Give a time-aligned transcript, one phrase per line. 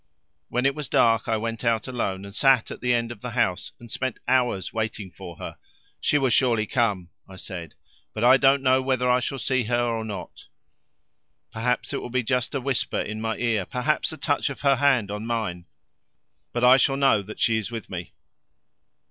[0.47, 3.29] When it was dark I went out alone and sat at the end of the
[3.29, 5.57] house, and spent hours waiting for her.
[5.99, 7.75] 'She will surely come,' I said,
[8.11, 10.47] 'but I don't know whether I shall see her or not.
[11.51, 14.77] Perhaps it will be just a whisper in my ear, perhaps a touch of her
[14.77, 15.65] hand on mine,
[16.51, 18.11] but I shall know that she is with me.'